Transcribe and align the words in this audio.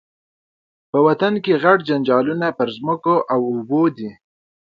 په 0.89 0.97
وطن 1.07 1.33
کي 1.43 1.53
غټ 1.63 1.79
جنجالونه 1.89 2.47
پر 2.57 2.69
مځکو 2.85 3.15
او 3.33 3.39
اوبو 3.53 3.83
دي 3.97 4.09